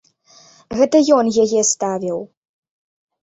[0.77, 2.19] Гэта ён яе ставіў.